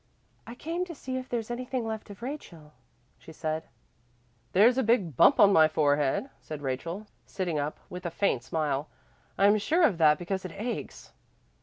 "I 0.47 0.55
came 0.55 0.83
to 0.85 0.95
see 0.95 1.17
if 1.17 1.29
there's 1.29 1.51
anything 1.51 1.85
left 1.85 2.09
of 2.09 2.23
Rachel," 2.23 2.73
she 3.19 3.31
said. 3.31 3.67
"There's 4.51 4.79
a 4.79 4.83
big 4.83 5.15
bump 5.15 5.39
on 5.39 5.53
my 5.53 5.67
forehead," 5.67 6.31
said 6.39 6.63
Rachel, 6.63 7.05
sitting 7.27 7.59
up 7.59 7.77
in 7.77 7.81
bed 7.83 7.91
with 7.91 8.05
a 8.07 8.09
faint 8.09 8.41
smile. 8.41 8.89
"I'm 9.37 9.59
sure 9.59 9.83
of 9.83 9.99
that 9.99 10.17
because 10.17 10.43
it 10.43 10.53
aches." 10.53 11.11